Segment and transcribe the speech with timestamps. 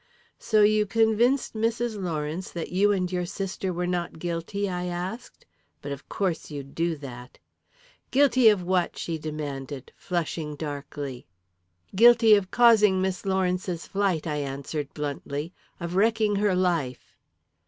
[0.39, 2.01] "So you convinced Mrs.
[2.01, 5.45] Lawrence that you and your sister were not guilty?" I asked.
[5.79, 7.37] "But of course you'd do that!"
[8.09, 11.27] "Guilty of what?" she demanded, flushing darkly.
[11.95, 15.53] "Guilty of causing Miss Lawrence's flight," I answered bluntly.
[15.79, 17.13] "Of wrecking her life."